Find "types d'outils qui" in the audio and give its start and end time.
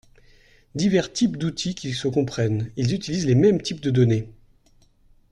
1.13-1.93